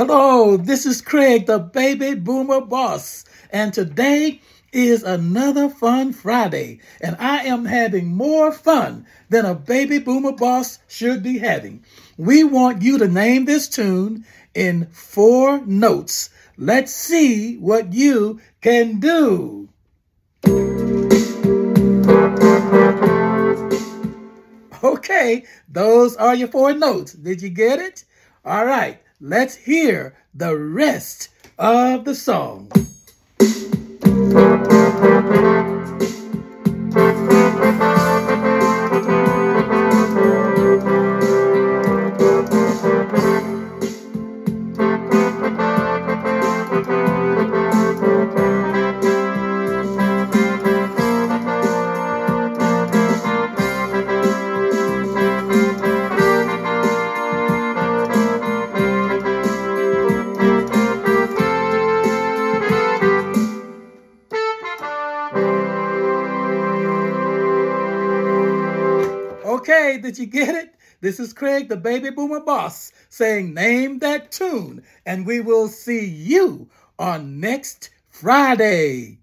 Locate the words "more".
8.06-8.50